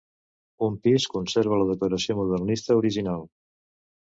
Un 0.67 0.77
pis 0.87 1.05
conserva 1.15 1.59
la 1.63 1.67
decoració 1.73 2.17
modernista 2.21 2.79
original. 2.81 3.23